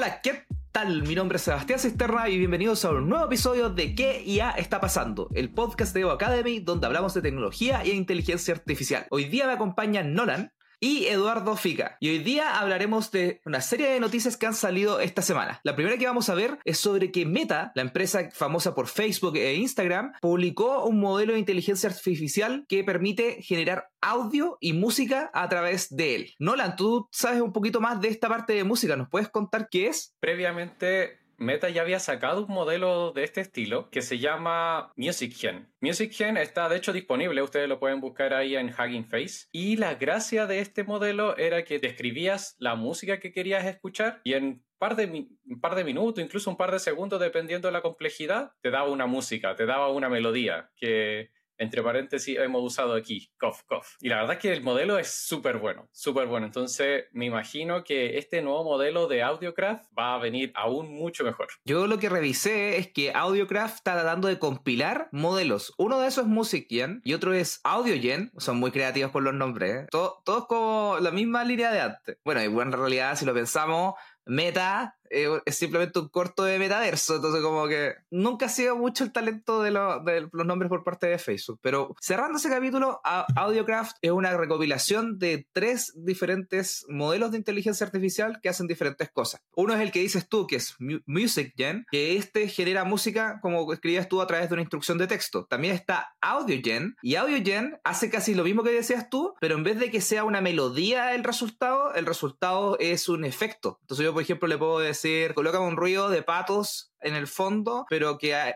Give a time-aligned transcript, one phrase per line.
[0.00, 1.02] hola, ¿qué tal?
[1.02, 4.80] Mi nombre es Sebastián Cisterna y bienvenidos a un nuevo episodio de ¿Qué ya está
[4.80, 5.28] pasando?
[5.34, 9.06] El podcast de Evo Academy donde hablamos de tecnología e inteligencia artificial.
[9.10, 11.96] Hoy día me acompaña Nolan y Eduardo Fica.
[12.00, 15.60] Y hoy día hablaremos de una serie de noticias que han salido esta semana.
[15.62, 19.36] La primera que vamos a ver es sobre que Meta, la empresa famosa por Facebook
[19.36, 25.48] e Instagram, publicó un modelo de inteligencia artificial que permite generar audio y música a
[25.48, 26.34] través de él.
[26.38, 29.88] Nolan, tú sabes un poquito más de esta parte de música, ¿nos puedes contar qué
[29.88, 30.14] es?
[30.20, 35.72] Previamente Meta ya había sacado un modelo de este estilo que se llama MusicGen.
[35.80, 39.46] MusicGen está de hecho disponible, ustedes lo pueden buscar ahí en Hugging Face.
[39.50, 44.34] Y la gracia de este modelo era que describías la música que querías escuchar y
[44.34, 47.80] en par de, un par de minutos, incluso un par de segundos, dependiendo de la
[47.80, 53.30] complejidad, te daba una música, te daba una melodía que entre paréntesis, hemos usado aquí,
[53.38, 53.84] cough, cough.
[54.00, 56.46] Y la verdad es que el modelo es súper bueno, súper bueno.
[56.46, 61.48] Entonces, me imagino que este nuevo modelo de Audiocraft va a venir aún mucho mejor.
[61.66, 65.74] Yo lo que revisé es que Audiocraft está tratando de compilar modelos.
[65.76, 68.32] Uno de esos es MusicGen y otro es AudioGen.
[68.38, 69.84] Son muy creativos con los nombres.
[69.84, 69.86] ¿eh?
[69.90, 72.16] todos como la misma línea de antes.
[72.24, 77.16] Bueno, y bueno, en realidad, si lo pensamos, Meta es simplemente un corto de metaverso,
[77.16, 81.18] entonces como que nunca ha sido mucho el talento de, los nombres por parte de
[81.18, 81.58] Facebook.
[81.62, 88.40] Pero cerrando ese capítulo, Audiocraft es una recopilación de tres diferentes modelos de inteligencia artificial
[88.40, 89.42] que hacen diferentes cosas.
[89.54, 94.08] Uno es el que dices tú, que es MusicGen, que este genera música como escribías
[94.08, 95.44] tú a través de una instrucción de texto.
[95.46, 99.78] También está AudioGen, y AudioGen hace casi lo mismo que decías tú, pero en vez
[99.78, 103.78] de que sea una melodía el resultado, el resultado es un efecto.
[103.82, 107.26] Entonces yo, por ejemplo, le puedo decir decir, colócame un ruido de patos en el
[107.26, 108.54] fondo, pero que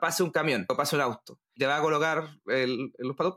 [0.00, 1.38] pase un camión o pase un auto.
[1.56, 3.34] Te va a colocar los patos,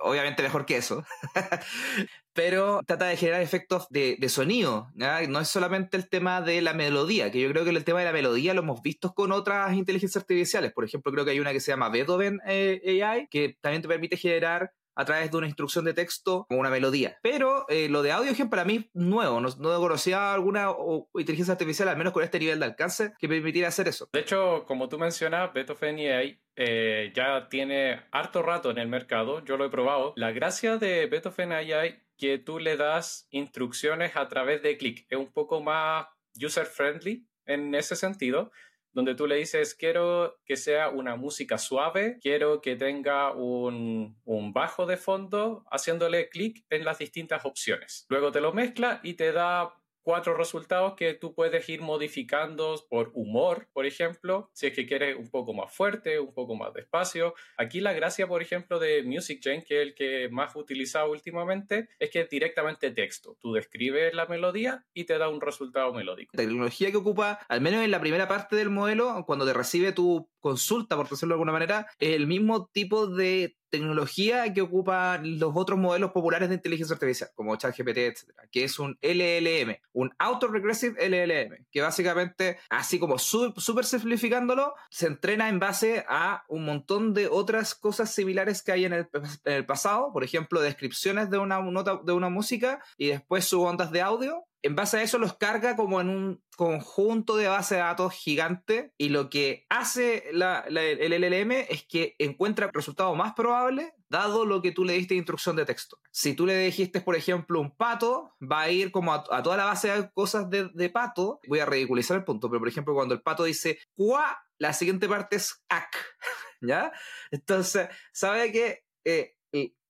[0.00, 1.04] Obviamente mejor que eso.
[2.38, 4.92] pero trata de generar efectos de, sonido.
[4.94, 8.04] No es solamente el tema de la melodía, que yo creo que el tema de
[8.04, 10.72] la melodía lo hemos visto con otras inteligencias artificiales.
[10.72, 13.88] Por ejemplo, creo que hay una que se llama Beethoven eh, AI, que también te
[13.88, 17.18] permite generar a través de una instrucción de texto como una melodía.
[17.22, 20.72] Pero eh, lo de audio para mí nuevo, no, no conocía alguna
[21.14, 24.08] inteligencia artificial, al menos con este nivel de alcance, que permitiera hacer eso.
[24.12, 29.44] De hecho, como tú mencionas, Beethoven AI eh, ya tiene harto rato en el mercado,
[29.44, 30.14] yo lo he probado.
[30.16, 35.16] La gracia de Beethoven AI que tú le das instrucciones a través de clic, es
[35.16, 38.50] un poco más user friendly en ese sentido
[38.98, 44.52] donde tú le dices, quiero que sea una música suave, quiero que tenga un, un
[44.52, 48.06] bajo de fondo, haciéndole clic en las distintas opciones.
[48.08, 49.77] Luego te lo mezcla y te da
[50.08, 55.18] cuatro resultados que tú puedes ir modificando por humor, por ejemplo, si es que quieres
[55.18, 57.34] un poco más fuerte, un poco más despacio.
[57.58, 62.08] Aquí la gracia, por ejemplo, de MusicGen, que es el que más utilizado últimamente, es
[62.08, 63.36] que es directamente texto.
[63.38, 66.30] Tú describes la melodía y te da un resultado melódico.
[66.32, 69.92] La tecnología que ocupa, al menos en la primera parte del modelo, cuando te recibe
[69.92, 75.52] tu consulta, por decirlo de alguna manera, el mismo tipo de tecnología que ocupan los
[75.54, 80.96] otros modelos populares de inteligencia artificial, como ChatGPT, etcétera, que es un LLM, un Auto-Regressive
[81.06, 87.28] LLM, que básicamente, así como súper simplificándolo, se entrena en base a un montón de
[87.28, 89.08] otras cosas similares que hay en el,
[89.44, 93.60] en el pasado, por ejemplo, descripciones de una nota de una música y después sus
[93.60, 97.76] ondas de audio en base a eso los carga como en un conjunto de base
[97.76, 103.92] de datos gigante y lo que hace el LLM es que encuentra resultados más probables
[104.08, 106.00] dado lo que tú le diste de instrucción de texto.
[106.10, 109.64] Si tú le dijiste, por ejemplo, un pato, va a ir como a, toda la
[109.64, 111.40] base de cosas de, pato.
[111.46, 115.08] Voy a ridiculizar el punto, pero por ejemplo, cuando el pato dice cuá, la siguiente
[115.08, 115.94] parte es ac,
[116.60, 116.92] ¿ya?
[117.30, 119.37] Entonces, sabe que eh,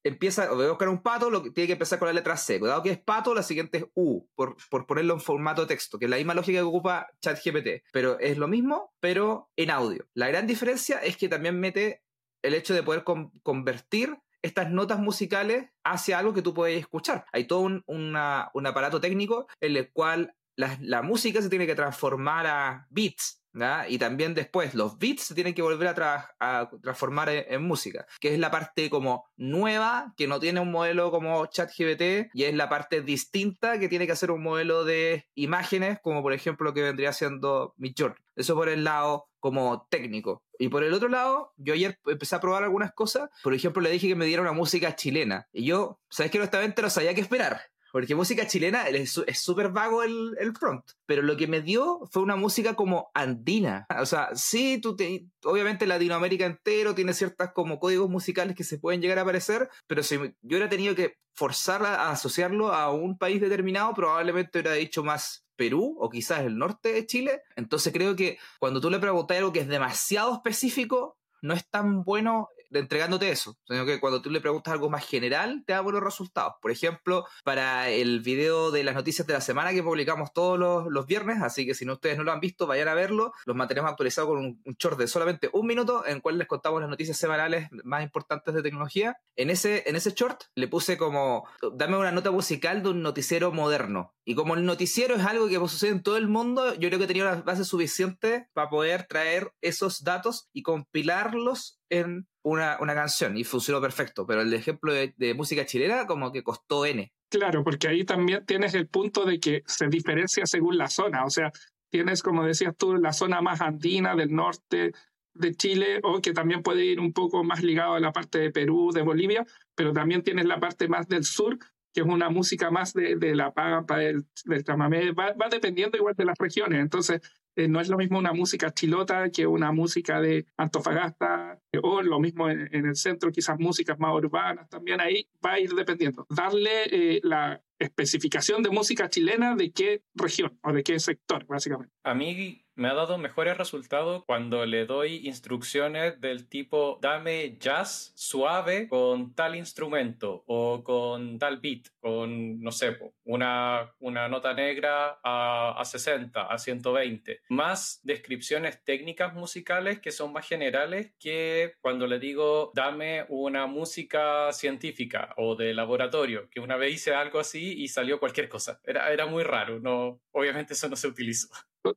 [0.09, 2.59] empieza, voy a buscar un pato, lo tiene que empezar con la letra C.
[2.59, 6.11] Dado que es pato, la siguiente es U, por, ponerlo en formato texto, que es
[6.11, 7.85] la misma lógica que ocupa ChatGPT.
[7.93, 10.07] Pero es lo mismo, pero en audio.
[10.15, 12.03] La gran diferencia es que también mete
[12.43, 13.05] el hecho de poder
[13.43, 17.25] convertir estas notas musicales hacia algo que tú puedes escuchar.
[17.33, 22.87] Hay todo un, aparato técnico en el cual la, música se tiene que transformar a
[22.91, 23.43] beats,
[23.89, 28.39] y también después los beats se tienen que volver a, transformar en, música, que es
[28.39, 33.03] la parte como nueva, que no tiene un modelo como ChatGPT, y es la parte
[33.03, 37.13] distinta que tiene que hacer un modelo de imágenes, como por ejemplo lo que vendría
[37.13, 38.19] siendo Midjourney.
[38.37, 40.43] Eso por el lado como técnico.
[40.59, 43.31] Y por el otro lado, yo ayer empecé a probar algunas cosas.
[43.43, 45.49] Por ejemplo, le dije que me diera una música chilena.
[45.53, 47.61] Y yo, ¿sabes que Honestamente no sabía qué esperar
[47.93, 52.23] porque música chilena es súper vago el, el, prompt, pero lo que me dio fue
[52.23, 53.87] una música como andina.
[53.99, 58.79] O sea, sí, tú te, obviamente Latinoamérica entero tiene ciertas como códigos musicales que se
[58.79, 63.19] pueden llegar a aparecer, pero si yo hubiera tenido que forzar a asociarlo a un
[63.19, 67.43] país determinado, probablemente hubiera dicho más Perú o quizás el norte de Chile.
[67.57, 72.03] Entonces creo que cuando tú le preguntas algo que es demasiado específico, no es tan
[72.05, 76.03] bueno entregándote eso, sino que cuando tú le preguntas algo más general, te da buenos
[76.03, 76.55] resultados.
[76.61, 81.07] Por ejemplo, para el video de las noticias de la semana que publicamos todos los,
[81.07, 83.33] viernes, así que si no ustedes no lo han visto, vayan a verlo.
[83.47, 86.81] Los mantenemos actualizados con un, short de solamente un minuto en el cual les contamos
[86.81, 89.17] las noticias semanales más importantes de tecnología.
[89.37, 93.53] En ese, en ese short le puse como, dame una nota musical de un noticiero
[93.53, 94.15] moderno.
[94.25, 97.07] Y como el noticiero es algo que sucede en todo el mundo, yo creo que
[97.07, 103.45] tenía una base suficiente para poder traer esos datos y compilarlos en una, canción y
[103.45, 107.13] funcionó perfecto, pero el ejemplo de, música chilena como que costó N.
[107.31, 111.31] Claro, porque ahí también tienes el punto de que se diferencia según la zona, o
[111.31, 111.53] sea,
[111.91, 114.93] tienes, como decías tú, la zona más andina del norte
[115.35, 118.51] de Chile o que también puede ir un poco más ligado a la parte de
[118.51, 121.59] Perú, de Bolivia, pero también tienes la parte más del sur,
[121.93, 126.15] que es una música más de, la pampa, del, del chamamé, va, va, dependiendo igual
[126.17, 126.81] de las regiones.
[126.81, 127.21] Entonces,
[127.59, 132.21] eh, no es lo mismo una música chilota que una música de Antofagasta o lo
[132.21, 136.25] mismo en, el centro, quizás músicas más urbanas, también ahí va a ir dependiendo.
[136.31, 141.93] Darle eh, la especificación de música chilena de qué región o de qué sector, básicamente.
[142.05, 148.13] A mí me ha dado mejores resultados cuando le doy instrucciones del tipo dame jazz
[148.15, 155.19] suave con tal instrumento o con tal beat, con, no sé, una, una nota negra
[155.25, 157.41] a, a 60, a 120.
[157.49, 164.53] Más descripciones técnicas musicales que son más generales que cuando le digo dame una música
[164.53, 168.81] científica o de laboratorio, que una vez hice algo así y salió cualquier cosa.
[168.85, 171.49] Era, era muy raro, no, obviamente eso no se utilizó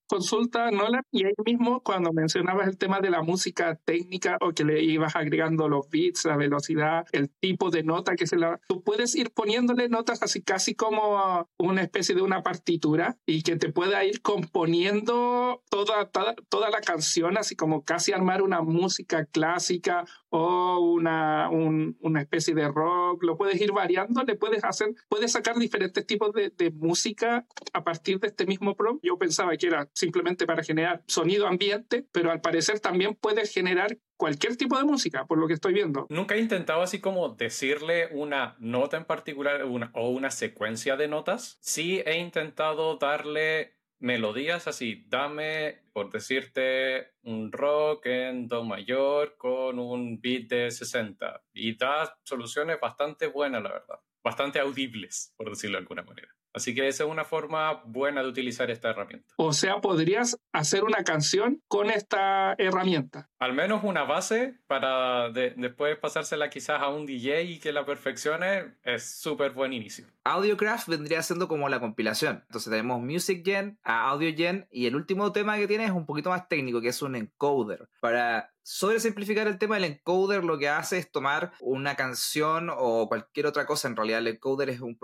[0.08, 4.64] consulta Nolan y ahí mismo cuando mencionabas el tema de la música técnica o que
[4.64, 8.60] le ibas agregando los beats, la velocidad, el tipo de nota que se la...
[8.68, 13.56] Tú puedes ir poniéndole notas así casi como una especie de una partitura y que
[13.56, 19.26] te pueda ir componiendo toda, toda, toda la canción, así como casi armar una música
[19.26, 25.33] clásica o una, una especie de rock, lo puedes ir variando, le puedes hacer, puedes
[25.33, 29.04] sacar diferentes tipos de, de música a partir de este mismo prompt.
[29.04, 33.98] Yo pensaba que era simplemente para generar sonido ambiente, pero al parecer también puedes generar
[34.16, 36.07] cualquier tipo de música, por lo que estoy viendo.
[36.10, 41.57] Nunca he intentado así como decirle una nota en particular o una secuencia de notas.
[41.60, 49.80] Sí he intentado darle melodías así, dame, por decirte, un rock en do mayor con
[49.80, 55.77] un beat de 60 y da soluciones bastante buenas, la verdad, bastante audibles, por decirlo
[55.77, 56.29] de alguna manera.
[56.53, 59.33] Así que esa es una forma buena de utilizar esta herramienta.
[59.38, 63.29] O sea, podrías hacer una canción con esta herramienta.
[63.39, 68.75] Al menos una base para después pasársela quizás a un DJ y que la perfeccione
[68.83, 70.07] es súper buen inicio.
[70.23, 72.44] Audiocraft vendría siendo como la compilación.
[72.47, 76.29] Entonces tenemos Music Gen, Audio Gen y el último tema que tiene es un poquito
[76.31, 77.88] más técnico, que es un encoder.
[78.01, 83.08] Para sobre simplificar el tema, el encoder lo que hace es tomar una canción o
[83.08, 83.88] cualquier otra cosa.
[83.88, 84.98] En realidad, el encoder es un,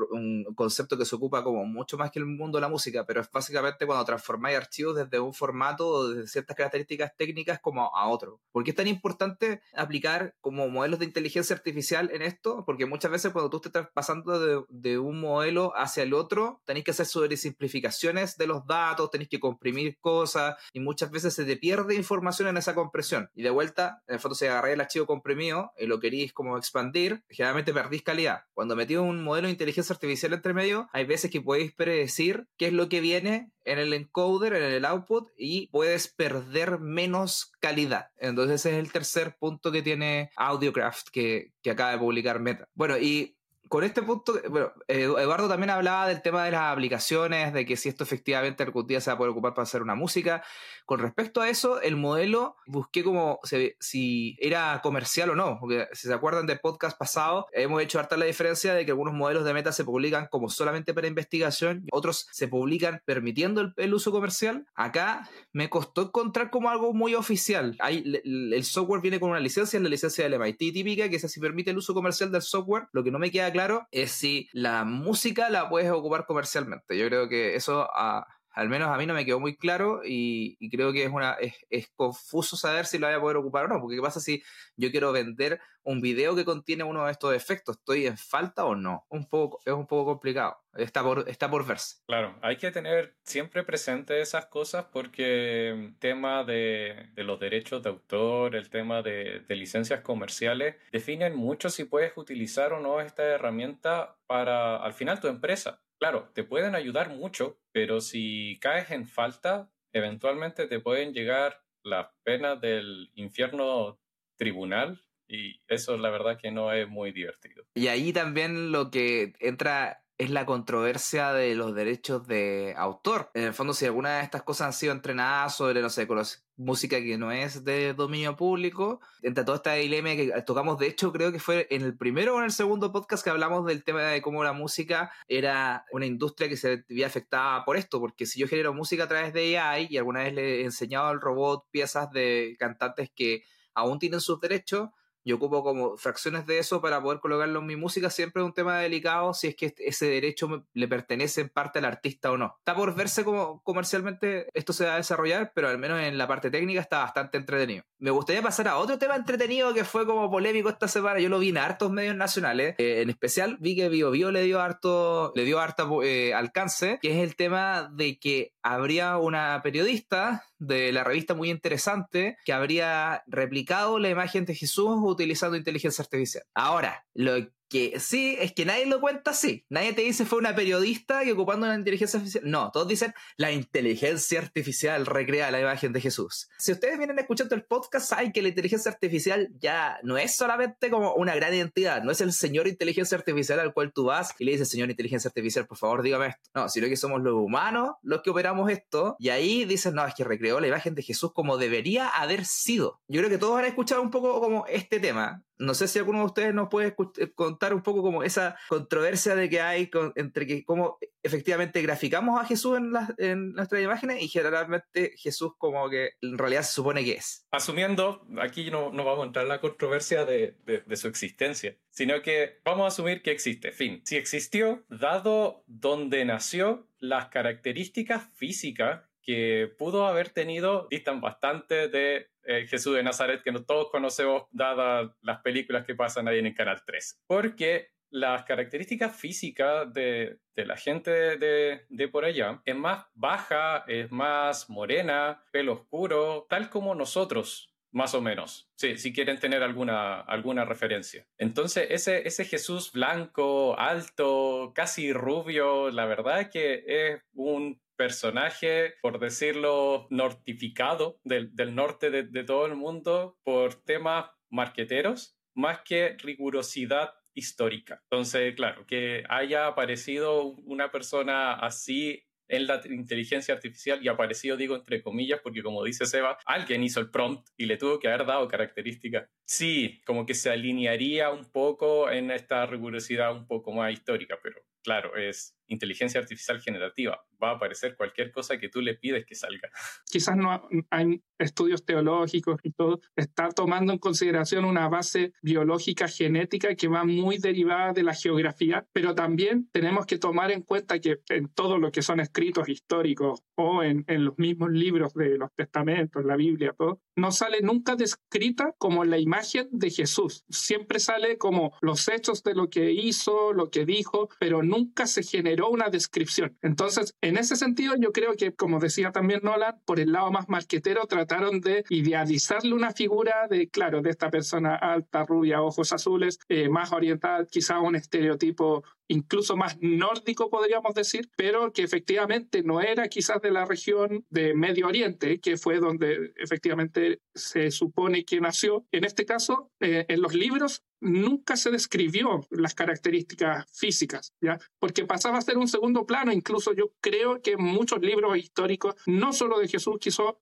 [0.56, 3.31] concepto que se ocupa como mucho más que el mundo de la música, pero es
[3.31, 8.39] básicamente cuando transformáis archivos desde un formato o desde ciertas características técnicas como a otro.
[8.51, 12.63] ¿Por qué es tan importante aplicar como modelos de inteligencia artificial en esto?
[12.65, 16.92] Porque muchas veces cuando tú estás pasando de, un modelo hacia el otro, tenéis que
[16.92, 21.58] hacer sobre simplificaciones de los datos, tenéis que comprimir cosas y muchas veces se te
[21.58, 23.29] pierde información en esa compresión.
[23.48, 27.24] De vuelta, en el fondo, si agarráis el archivo comprimido y lo queréis como expandir,
[27.30, 28.42] generalmente perdís calidad.
[28.54, 32.68] Cuando metí un modelo de inteligencia artificial entre medio, hay veces que podéis predecir qué
[32.68, 38.08] es lo que viene en el encoder, en el output, y puedes perder menos calidad.
[38.18, 42.68] Entonces ese es el tercer punto que tiene Audiocraft que, que acaba de publicar Meta.
[42.74, 43.37] Bueno, y
[43.67, 47.89] con este punto, bueno, Eduardo también hablaba del tema de las aplicaciones, de que si
[47.89, 50.43] esto efectivamente algún día se va a poder ocupar para hacer una música.
[50.86, 53.39] Con respecto a eso, el modelo busqué como
[53.79, 58.17] si era comercial o no, porque si se acuerdan del podcast pasado, hemos hecho harta
[58.17, 62.27] la diferencia de que algunos modelos de meta se publican como solamente para investigación, otros
[62.31, 64.65] se publican permitiendo el, uso comercial.
[64.75, 67.75] Acá me costó encontrar como algo muy oficial.
[67.79, 71.39] Hay, el, software viene con una licencia, la licencia del MIT típica, que es si
[71.39, 72.88] permite el uso comercial del software.
[72.91, 76.95] Lo que no me queda claro es si la música la puedes ocupar comercialmente.
[76.95, 80.57] Yo creo que eso a, Al menos a mí no me quedó muy claro y,
[80.71, 81.37] creo que es, una,
[81.69, 84.41] es, confuso saber si lo voy a poder ocupar o no, porque ¿qué pasa si
[84.75, 87.77] yo quiero vender un video que contiene uno de estos efectos?
[87.77, 89.05] ¿Estoy en falta o no?
[89.09, 91.97] Un poco, es un poco complicado, está por, está por verse.
[92.07, 97.89] Claro, hay que tener siempre presente esas cosas porque el tema de, los derechos de
[97.89, 104.17] autor, el tema de licencias comerciales, definen mucho si puedes utilizar o no esta herramienta
[104.25, 109.72] para, al final, tu empresa claro, te pueden ayudar mucho, pero si caes en falta,
[109.94, 114.00] eventualmente te pueden llegar las penas del infierno
[114.38, 117.66] tribunal y eso la verdad que no es muy divertido.
[117.75, 123.29] Y ahí también lo que entra es la controversia de los derechos de autor.
[123.36, 126.07] En el fondo, si alguna de estas cosas han sido entrenadas sobre, no sé,
[126.55, 131.12] música que no es de dominio público, entre todo este dilema que tocamos, de hecho,
[131.12, 134.01] creo que fue en el primero o en el segundo podcast que hablamos del tema
[134.01, 138.39] de cómo la música era una industria que se veía afectada por esto, porque si
[138.39, 141.67] yo genero música a través de AI y alguna vez le he enseñado al robot
[141.69, 143.43] piezas de cantantes que
[143.75, 144.89] aún tienen sus derechos,
[145.27, 148.10] yo ocupo como fracciones de eso para poder colocarlo en mi música.
[148.10, 151.86] Siempre es un tema delicado si es que ese derecho le pertenece en parte al
[151.86, 152.55] artista o no.
[152.60, 156.27] Está por verse cómo comercialmente esto se va a desarrollar, pero al menos en la
[156.27, 157.84] parte técnica está bastante entretenido.
[158.00, 161.19] Me gustaría pasar a otro tema entretenido que fue como polémico esta semana.
[161.19, 162.75] Yo lo vi en hartos medios nacionales.
[162.77, 167.00] Eh, en especial vi que Bio Bio le dio harto, le dio harto eh, alcance,
[167.01, 172.53] que es el tema de que habría una periodista de la revista muy interesante que
[172.53, 176.43] habría replicado la imagen de Jesús utilizando inteligencia artificial.
[176.53, 179.65] Ahora, lo que sí, es que nadie lo cuenta así.
[179.69, 182.50] Nadie te dice fue una periodista que ocupando la inteligencia artificial.
[182.50, 186.50] No, todos dicen la inteligencia artificial recrea la imagen de Jesús.
[186.57, 190.89] Si ustedes vienen escuchando el podcast, saben que la inteligencia artificial ya no es solamente
[190.89, 194.45] como una gran identidad, no es el señor inteligencia artificial al cual tú vas y
[194.45, 196.50] le dices, señor inteligencia artificial, por favor, dígame esto.
[196.53, 200.15] No, sino que somos los humanos los que operamos esto y ahí dicen, no, es
[200.15, 203.01] que recreó la imagen de Jesús como debería haber sido.
[203.07, 205.43] Yo creo que todos han escuchado un poco como este tema.
[205.59, 209.35] No sé si alguno de ustedes nos puede eh, contar un poco como esa controversia
[209.35, 214.27] de que hay entre que cómo efectivamente graficamos a Jesús en, en nuestras imágenes y
[214.27, 217.45] generalmente Jesús como que en realidad se supone que es.
[217.51, 221.75] Asumiendo, aquí no, no vamos a entrar en la controversia de, de, de su existencia,
[221.89, 223.71] sino que vamos a asumir que existe.
[223.71, 231.89] Fin, si existió, dado donde nació, las características físicas que pudo haber tenido distan bastante
[231.89, 236.39] de eh, Jesús de Nazaret que no todos conocemos dadas las películas que pasan ahí
[236.39, 237.24] en el Canal 3.
[237.27, 243.84] Porque las características físicas de, de la gente de, de, por allá es más baja,
[243.89, 249.62] es más morena, pelo oscuro, tal como nosotros, más o menos, sí, si quieren tener
[249.62, 251.27] alguna, alguna referencia.
[251.38, 259.20] Entonces, ese, ese Jesús blanco, alto, casi rubio, la verdad que es un personaje, por
[259.20, 266.16] decirlo, nortificado del, del norte de, de, todo el mundo por temas marqueteros, más que
[266.20, 268.01] rigurosidad histórica.
[268.04, 274.75] Entonces, claro, que haya aparecido una persona así en la inteligencia artificial y aparecido, digo,
[274.75, 278.25] entre comillas, porque como dice Seba, alguien hizo el prompt y le tuvo que haber
[278.25, 279.30] dado características.
[279.46, 284.62] Sí, como que se alinearía un poco en esta rigurosidad un poco más histórica, pero
[284.82, 287.24] claro, es inteligencia artificial generativa.
[287.41, 289.69] Va a aparecer cualquier cosa que tú le pides que salga.
[290.12, 293.00] Quizás no hay estudios teológicos y todo.
[293.15, 298.88] Está tomando en consideración una base biológica genética que va muy derivada de la geografía,
[298.93, 303.43] pero también tenemos que tomar en cuenta que en todo lo que son escritos históricos
[303.55, 307.95] o en, en los mismos libros de los testamentos, la Biblia, todo, no sale nunca
[307.95, 310.45] descrita como la imagen de Jesús.
[310.50, 315.24] Siempre sale como los hechos de lo que hizo, lo que dijo, pero nunca se
[315.24, 316.57] genera una descripción.
[316.61, 320.49] Entonces, en ese sentido, yo creo que, como decía también Nolan, por el lado más
[320.49, 326.39] marquetero trataron de idealizarle una figura de, claro, de esta persona alta, rubia, ojos azules,
[326.49, 332.81] eh, más orientada quizá un estereotipo incluso más nórdico, podríamos decir, pero que efectivamente no
[332.81, 338.41] era quizás de la región de Medio Oriente, que fue donde efectivamente se supone que
[338.41, 338.85] nació.
[338.91, 344.58] En este caso, eh, en los libros nunca se describió las características físicas, ¿ya?
[344.80, 348.96] Porque pasaba a ser un segundo plano, incluso yo creo que en muchos libros históricos,
[349.06, 349.98] no solo de Jesús,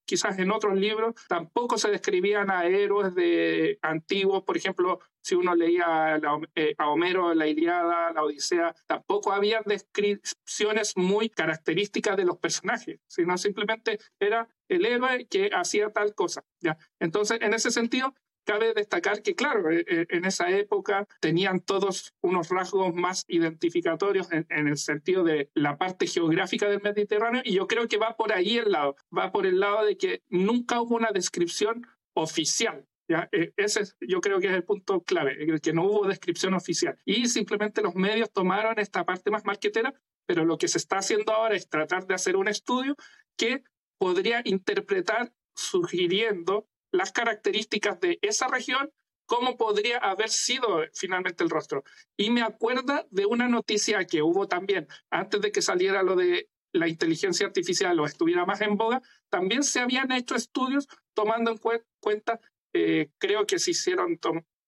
[0.05, 5.55] quizás en otros libros, tampoco se describían a héroes de antiguos, por ejemplo, si uno
[5.55, 6.19] leía
[6.53, 12.99] eh, a Homero, la Iliada, la Odisea, tampoco había descripciones muy características de los personajes,
[13.07, 16.77] sino simplemente era el héroe que hacía tal cosa, ¿ya?
[16.99, 18.13] Entonces, en ese sentido,
[18.45, 24.29] cabe destacar que, claro, eh, eh, en esa época tenían todos unos rasgos más identificatorios
[24.31, 28.31] en, el sentido de la parte geográfica del Mediterráneo y yo creo que va por
[28.31, 32.87] ahí el lado, va por el lado de que nunca hubo una descripción oficial.
[33.07, 33.27] ¿ya?
[33.31, 36.97] E, ese yo creo que es el punto clave, que no hubo descripción oficial.
[37.03, 39.93] Y simplemente los medios tomaron esta parte más marquetera,
[40.25, 42.95] pero lo que se está haciendo ahora es tratar de hacer un estudio
[43.37, 43.63] que
[43.97, 48.91] podría interpretar sugiriendo las características de esa región,
[49.25, 51.83] cómo podría haber sido finalmente el rostro.
[52.17, 56.49] Y me acuerda de una noticia que hubo también, antes de que saliera lo de
[56.71, 61.59] la inteligencia artificial o estuviera más en boga, también se habían hecho estudios tomando en
[61.99, 62.39] cuenta,
[62.73, 64.19] eh, creo que se hicieron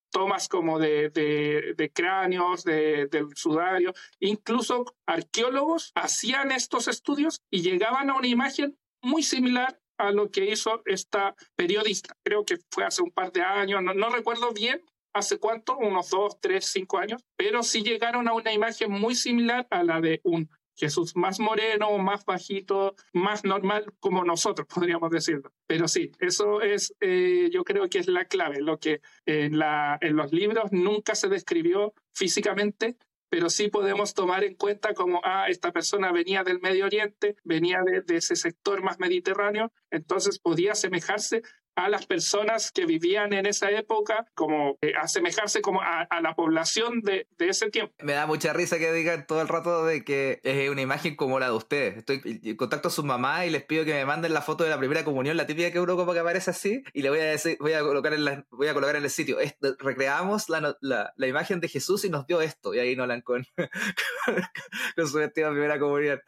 [0.09, 8.09] tomas como de, de, cráneos, de, del sudario, incluso arqueólogos hacían estos estudios y llegaban
[8.09, 12.15] a una imagen muy similar a lo que hizo esta periodista.
[12.23, 14.81] Creo que fue hace un par de años, no, recuerdo bien
[15.13, 19.67] hace cuánto, unos dos, tres, cinco años, pero sí llegaron a una imagen muy similar
[19.71, 25.51] a la de un Jesús más moreno, más bajito, más normal como nosotros, podríamos decirlo.
[25.65, 29.97] Pero sí, eso es, eh, yo creo que es la clave, lo que en, la,
[30.01, 32.95] en los libros nunca se describió físicamente,
[33.29, 37.81] pero sí podemos tomar en cuenta como, ah, esta persona venía del Medio Oriente, venía
[37.85, 41.41] de, de ese sector más mediterráneo, entonces podía asemejarse
[41.77, 47.01] a las personas que vivían en esa época, como eh, asemejarse como a, la población
[47.01, 47.93] de, de, ese tiempo.
[48.01, 51.39] Me da mucha risa que digan todo el rato de que es una imagen como
[51.39, 51.97] la de ustedes.
[51.97, 54.79] Estoy contacto a su mamá y les pido que me manden la foto de la
[54.79, 57.57] primera comunión, la típica que uno como que aparece así, y le voy a decir,
[57.59, 59.37] voy a colocar en, la, voy a colocar en el sitio.
[59.77, 63.45] recreamos la, la, imagen de Jesús y nos dio esto, y ahí no la con,
[64.95, 66.19] con su vestido de primera comunión.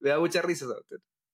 [0.00, 0.66] Me da mucha risa.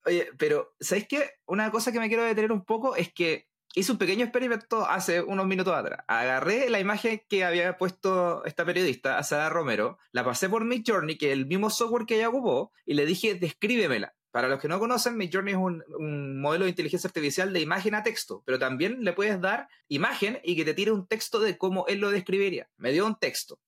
[0.05, 1.31] Oye, pero ¿sabéis qué?
[1.47, 5.23] Una cosa que me quiero detener un poco es que hice un pequeño experimento hace
[5.23, 6.05] unos minutos atrás.
[6.07, 11.29] Agarré la imagen que había puesto esta periodista, Sara Romero, la pasé por Midjourney, que
[11.29, 14.15] es el mismo software que ella ocupó, y le dije, descríbemela.
[14.31, 18.03] Para los que no conocen, Midjourney es un, modelo de inteligencia artificial de imagen a
[18.03, 21.87] texto, pero también le puedes dar imagen y que te tire un texto de cómo
[21.87, 22.71] él lo describiría.
[22.79, 23.59] Me dio un texto.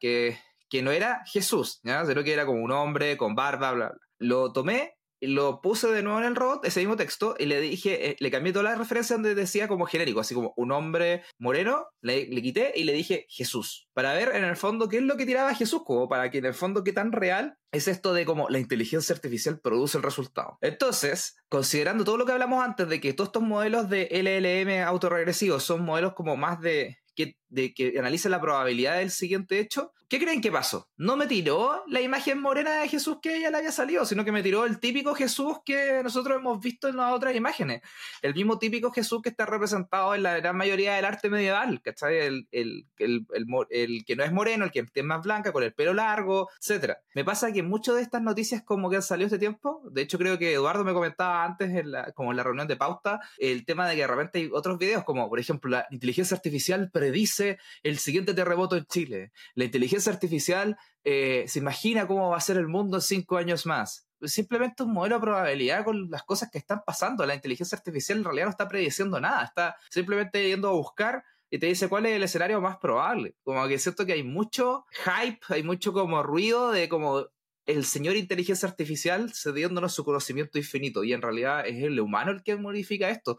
[0.00, 0.38] Que,
[0.68, 2.06] que no era Jesús, ¿no?
[2.06, 3.98] sino que era como un hombre con barba, bla, bla.
[4.18, 4.96] Lo tomé
[5.28, 8.30] lo puse de nuevo en el robot, ese mismo texto, y le dije, eh, le
[8.30, 12.72] cambié toda la referencia donde decía como genérico, así como un hombre moreno, le, quité
[12.74, 15.82] y le dije Jesús, para ver en el fondo qué es lo que tiraba Jesús,
[15.84, 19.14] como para que en el fondo qué tan real es esto de cómo la inteligencia
[19.14, 20.58] artificial produce el resultado.
[20.60, 25.62] Entonces, considerando todo lo que hablamos antes de que todos estos modelos de LLM autorregresivos
[25.62, 30.18] son modelos como más de que, de que analice la probabilidad del siguiente hecho, ¿qué
[30.18, 30.88] creen que pasó?
[30.96, 34.32] No me tiró la imagen morena de Jesús que ella le había salido, sino que
[34.32, 37.82] me tiró el típico Jesús que nosotros hemos visto en las otras imágenes.
[38.22, 42.18] El mismo típico Jesús que está representado en la gran mayoría del arte medieval, ¿cachai?
[42.18, 43.26] El, el, el,
[43.70, 46.94] el que no es moreno, el que es más blanca, con el pelo largo, etc.
[47.14, 50.18] Me pasa que muchas de estas noticias como que han salido este tiempo, de hecho
[50.18, 53.66] creo que Eduardo me comentaba antes, en la, como en la reunión de pauta, el
[53.66, 57.41] tema de que de repente hay otros videos, como por ejemplo la inteligencia artificial predice
[57.82, 59.32] el siguiente terremoto en Chile.
[59.54, 63.66] La inteligencia artificial eh, se imagina cómo va a ser el mundo en cinco años
[63.66, 64.06] más.
[64.22, 67.26] Simplemente un modelo de probabilidad con las cosas que están pasando.
[67.26, 71.58] La inteligencia artificial en realidad no está prediciendo nada, está simplemente yendo a buscar y
[71.58, 73.34] te dice cuál es el escenario más probable.
[73.42, 77.26] Como que es cierto que hay mucho hype, hay mucho como ruido de como
[77.66, 82.42] el señor inteligencia artificial cediéndonos su conocimiento infinito y en realidad es el humano el
[82.42, 83.38] que modifica esto.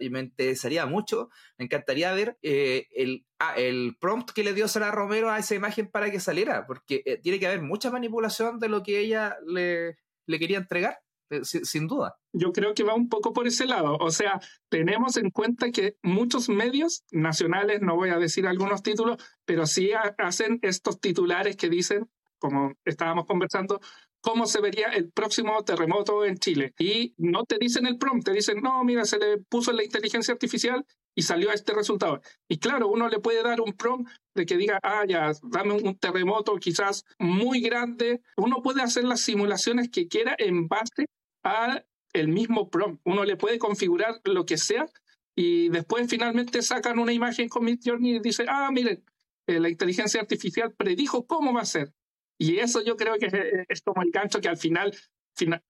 [0.00, 4.68] y me interesaría mucho, me encantaría ver eh, el, ah, el prompt que le dio
[4.68, 8.58] Sara Romero a esa imagen para que saliera, porque eh, tiene que haber mucha manipulación
[8.58, 10.98] de lo que ella le, le quería entregar.
[11.30, 12.16] Eh, sin, duda.
[12.32, 13.96] Yo creo que va un poco por ese lado.
[14.00, 19.22] O sea, tenemos en cuenta que muchos medios nacionales, no voy a decir algunos títulos,
[19.44, 23.80] pero sí hacen estos titulares que dicen como estábamos conversando,
[24.20, 26.74] cómo se vería el próximo terremoto en Chile.
[26.78, 30.32] Y no te dicen el prompt, te dicen, no, mira, se le puso la inteligencia
[30.32, 32.20] artificial y salió este resultado.
[32.48, 35.98] Y claro, uno le puede dar un prompt de que diga, ah, ya, dame un
[35.98, 38.20] terremoto quizás muy grande.
[38.36, 41.06] Uno puede hacer las simulaciones que quiera en base
[41.44, 43.00] a el mismo prompt.
[43.04, 44.86] Uno le puede configurar lo que sea
[45.34, 49.04] y después finalmente sacan una imagen con Midjourney y dice, ah, miren,
[49.46, 51.92] eh, la inteligencia artificial predijo cómo va a ser.
[52.38, 54.94] Y eso yo creo que es, como el gancho que al final,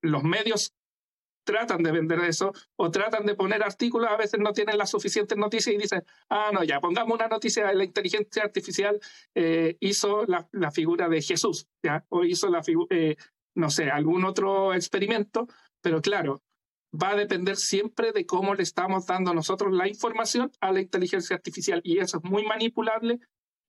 [0.02, 0.74] los medios
[1.44, 5.38] tratan de vender eso o tratan de poner artículos, a veces no tienen las suficientes
[5.38, 9.00] noticias y dicen, ah, no, ya, pongamos una noticia la inteligencia artificial
[9.34, 12.04] eh, hizo la, figura de Jesús, ¿ya?
[12.10, 13.16] o hizo la figura, eh,
[13.54, 15.48] no sé, algún otro experimento,
[15.80, 16.42] pero claro,
[16.92, 21.36] va a depender siempre de cómo le estamos dando nosotros la información a la inteligencia
[21.36, 23.20] artificial y eso es muy manipulable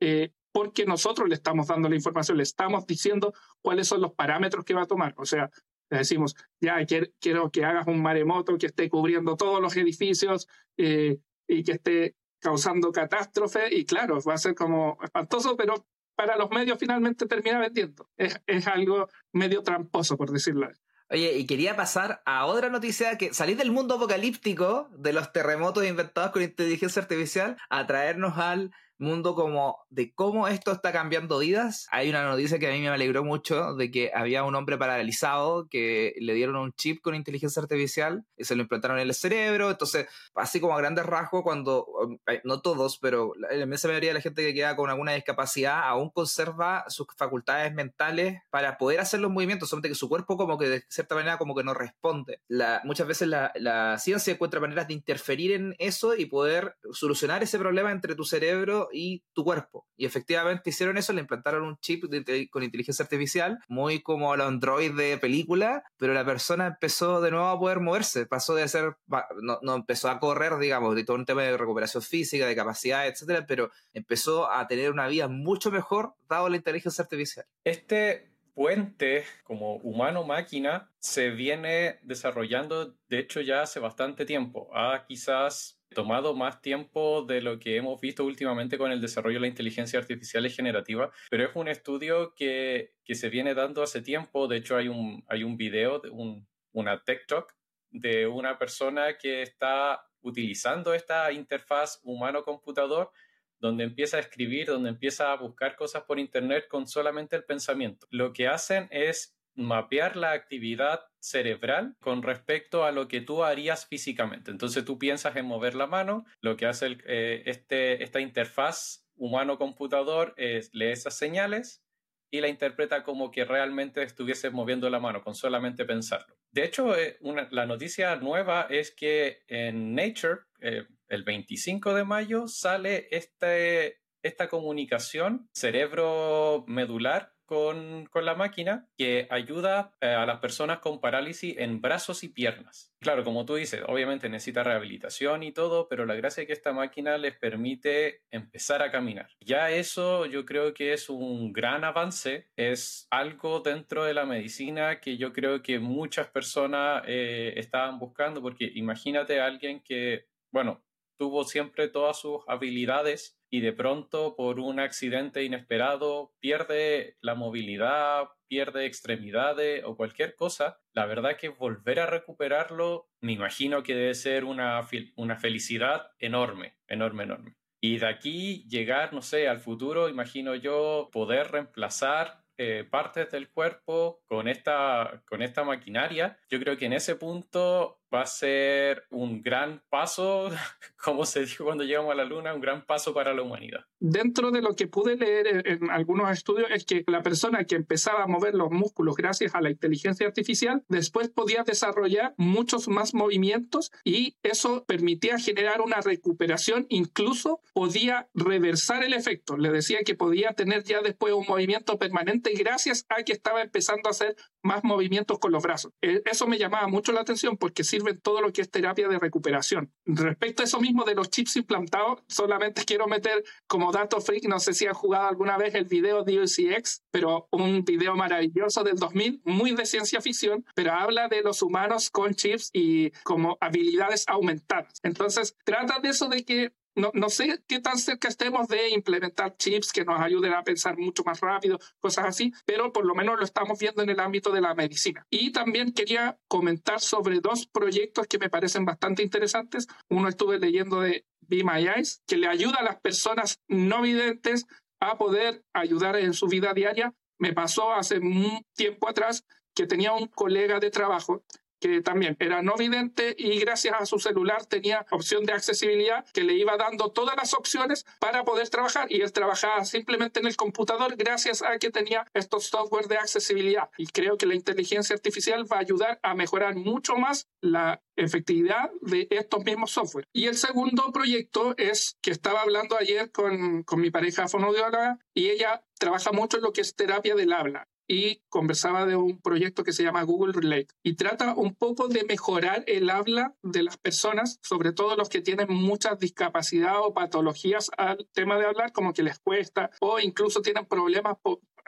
[0.01, 4.65] eh, porque nosotros le estamos dando la información, le estamos diciendo cuáles son los parámetros
[4.65, 5.13] que va a tomar.
[5.17, 5.49] O sea,
[5.89, 11.19] le decimos, ya quiero, que hagas un maremoto que esté cubriendo todos los edificios eh,
[11.47, 15.85] y que esté causando catástrofe y claro, va a ser como espantoso, pero
[16.15, 18.09] para los medios finalmente termina vendiendo.
[18.17, 20.69] Es, algo medio tramposo, por decirlo.
[21.09, 25.85] Oye, y quería pasar a otra noticia que salir del mundo apocalíptico de los terremotos
[25.85, 31.87] inventados con inteligencia artificial a traernos al mundo como de cómo esto está cambiando vidas.
[31.91, 35.67] Hay una noticia que a mí me alegró mucho de que había un hombre paralizado
[35.69, 39.71] que le dieron un chip con inteligencia artificial y se lo implantaron en el cerebro.
[39.71, 41.87] Entonces, así como a grandes rasgos, cuando,
[42.27, 45.83] eh, no todos, pero la inmensa mayoría de la gente que queda con alguna discapacidad
[45.83, 50.57] aún conserva sus facultades mentales para poder hacer los movimientos, solamente que su cuerpo como
[50.57, 52.41] que de cierta manera como que no responde.
[52.47, 57.43] La, muchas veces la, la ciencia encuentra maneras de interferir en eso y poder solucionar
[57.43, 59.87] ese problema entre tu cerebro y tu cuerpo.
[59.95, 62.05] Y efectivamente hicieron eso, le implantaron un chip
[62.49, 67.47] con inteligencia artificial, muy como el Android de película, pero la persona empezó de nuevo
[67.47, 68.95] a poder moverse, pasó de ser,
[69.41, 73.07] no, no empezó a correr, digamos, de todo un tema de recuperación física, de capacidad,
[73.07, 77.45] etcétera, pero empezó a tener una vida mucho mejor dado la inteligencia artificial.
[77.63, 84.69] Este puente como humano-máquina se viene desarrollando, de hecho, ya hace bastante tiempo.
[84.75, 89.41] Ha quizás tomado más tiempo de lo que hemos visto últimamente con el desarrollo de
[89.41, 94.01] la inteligencia artificial y generativa, pero es un estudio que, que se viene dando hace
[94.01, 94.47] tiempo.
[94.47, 97.55] De hecho, hay un, hay un video, un, una tech talk
[97.91, 103.11] de una persona que está utilizando esta interfaz humano-computador
[103.59, 108.07] donde empieza a escribir, donde empieza a buscar cosas por Internet con solamente el pensamiento.
[108.09, 113.85] Lo que hacen es mapear la actividad cerebral con respecto a lo que tú harías
[113.85, 114.51] físicamente.
[114.51, 120.33] Entonces tú piensas en mover la mano, lo que hace eh, este, esta interfaz humano-computador
[120.37, 121.83] es lee esas señales
[122.31, 126.37] y la interpreta como que realmente estuviese moviendo la mano con solamente pensarlo.
[126.51, 127.17] De hecho, eh,
[127.51, 134.47] la noticia nueva es que en Nature, eh, el 25 de mayo, sale este, esta
[134.47, 142.23] comunicación cerebro-medular con, la máquina que ayuda eh, a las personas con parálisis en brazos
[142.23, 142.93] y piernas.
[142.99, 146.73] Claro, como tú dices, obviamente necesita rehabilitación y todo, pero la gracia es que esta
[146.73, 149.29] máquina les permite empezar a caminar.
[149.39, 154.99] Ya eso yo creo que es un gran avance, es algo dentro de la medicina
[154.99, 160.83] que yo creo que muchas personas eh, estaban buscando, porque imagínate a alguien que, bueno,
[161.17, 168.29] tuvo siempre todas sus habilidades y de pronto por un accidente inesperado pierde la movilidad,
[168.47, 174.15] pierde extremidades o cualquier cosa, la verdad que volver a recuperarlo me imagino que debe
[174.15, 174.81] ser una,
[175.15, 177.55] una felicidad enorme, enorme, enorme.
[177.81, 183.49] Y de aquí llegar, no sé, al futuro, imagino yo poder reemplazar eh, partes del
[183.49, 189.03] cuerpo con esta, con esta maquinaria, yo creo que en ese punto va a ser
[189.09, 190.49] un gran paso,
[191.03, 193.85] como se dijo cuando llegamos a la Luna, un gran paso para la humanidad.
[193.99, 198.23] Dentro de lo que pude leer en algunos estudios es que la persona que empezaba
[198.23, 203.91] a mover los músculos gracias a la inteligencia artificial, después podía desarrollar muchos más movimientos
[204.03, 209.57] y eso permitía generar una recuperación, incluso podía reversar el efecto.
[209.57, 214.07] Le decía que podía tener ya después un movimiento permanente gracias a que estaba empezando
[214.07, 215.93] a hacer más movimientos con los brazos.
[216.01, 219.19] E, eso me llamaba mucho la atención porque sirve todo lo que es terapia de
[219.19, 219.91] recuperación.
[220.05, 224.59] Respecto a eso mismo de los chips implantados, solamente quiero meter como dato freak, no
[224.59, 229.41] sé si han jugado alguna vez el video DLCX, pero un video maravilloso del 2000,
[229.45, 234.99] muy de ciencia ficción, pero habla de los humanos con chips y como habilidades aumentadas.
[235.03, 239.55] Entonces, trata de eso de que no, no, sé qué tan cerca estemos de implementar
[239.57, 243.37] chips que nos ayuden a pensar mucho más rápido, cosas así, pero por lo menos
[243.37, 245.25] lo estamos viendo en el ámbito de la medicina.
[245.29, 249.87] Y también quería comentar sobre dos proyectos que me parecen bastante interesantes.
[250.09, 254.65] Uno estuve leyendo de Be My Eyes, que le ayuda a las personas no videntes
[254.99, 257.13] a poder ayudar en su vida diaria.
[257.37, 261.43] Me pasó hace un tiempo atrás que tenía un colega de trabajo
[261.79, 266.43] que también era no vidente y gracias a su celular tenía opción de accesibilidad que
[266.43, 269.11] le iba dando todas las opciones para poder trabajar.
[269.11, 273.89] Y él trabajaba simplemente en el computador gracias a que tenía estos software de accesibilidad.
[273.97, 278.91] Y creo que la inteligencia artificial va a ayudar a mejorar mucho más la efectividad
[279.01, 280.27] de estos mismos software.
[280.33, 285.49] Y el segundo proyecto es que estaba hablando ayer con, con mi pareja fonoaudióloga y
[285.49, 289.83] ella trabaja mucho en lo que es terapia del habla y conversaba de un proyecto
[289.83, 290.87] que se llama Google Relate.
[291.03, 295.41] Y trata un poco de mejorar el habla de las personas, sobre todo los que
[295.41, 300.61] tienen muchas discapacidades o patologías al tema de hablar, como que les cuesta o incluso
[300.61, 301.37] tienen problemas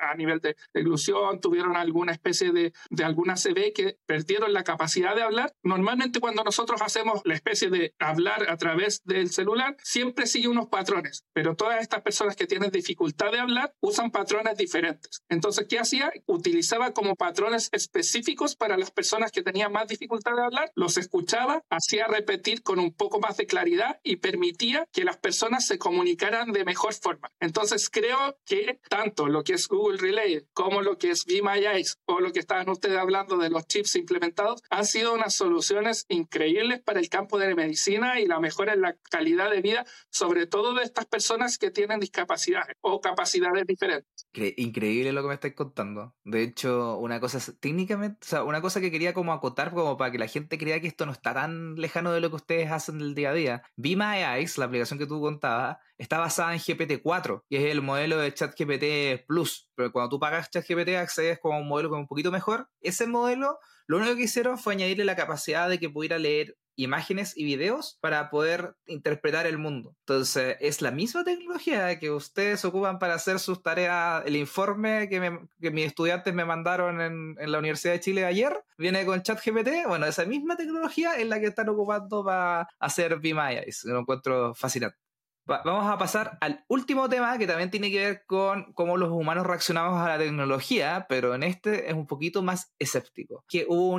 [0.01, 5.15] a nivel de, ilusión, tuvieron alguna especie de, de alguna CB que perdieron la capacidad
[5.15, 5.53] de hablar.
[5.63, 10.67] Normalmente cuando nosotros hacemos la especie de hablar a través del celular, siempre sigue unos
[10.67, 15.23] patrones, pero todas estas personas que tienen dificultad de hablar usan patrones diferentes.
[15.29, 16.11] Entonces, ¿qué hacía?
[16.25, 21.63] Utilizaba como patrones específicos para las personas que tenían más dificultad de hablar, los escuchaba,
[21.69, 26.51] hacía repetir con un poco más de claridad y permitía que las personas se comunicaran
[26.51, 27.31] de mejor forma.
[27.39, 32.19] Entonces, creo que tanto lo que es Google Relay, como lo que es Eyes o
[32.19, 36.99] lo que estaban ustedes hablando de los chips implementados, han sido unas soluciones increíbles para
[36.99, 40.73] el campo de la medicina y la mejora en la calidad de vida, sobre todo
[40.73, 44.27] de estas personas que tienen discapacidades o capacidades diferentes.
[44.33, 46.15] Increíble lo que me estáis contando.
[46.23, 50.11] De hecho, una cosa técnicamente, o sea, una cosa que quería como acotar como para
[50.11, 52.99] que la gente crea que esto no está tan lejano de lo que ustedes hacen
[52.99, 53.63] del día a día.
[53.75, 57.81] Be My Eyes, la aplicación que tú contabas, está basada en GPT-4, que es el
[57.81, 59.69] modelo de ChatGPT Plus.
[59.75, 62.69] Pero cuando tú pagas ChatGPT accedes a un modelo un poquito mejor.
[62.81, 67.33] Ese modelo, lo único que hicieron fue añadirle la capacidad de que pudiera leer imágenes
[67.35, 69.95] y videos para poder interpretar el mundo.
[69.99, 75.71] Entonces, es la misma tecnología que ustedes ocupan para hacer sus tareas, el informe que,
[75.71, 79.87] mis estudiantes me mandaron en, la Universidad de Chile ayer, viene con ChatGPT.
[79.87, 83.83] Bueno, esa misma tecnología es la que están ocupando para hacer Eyes.
[83.85, 85.00] Lo encuentro fascinante
[85.63, 89.45] vamos a pasar al último tema que también tiene que ver con cómo los humanos
[89.45, 93.43] reaccionamos a la tecnología, pero en este es un poquito más escéptico.
[93.47, 93.89] Que hubo